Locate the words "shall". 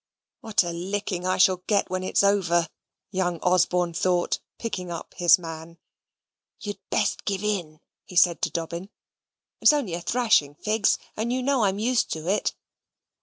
1.37-1.57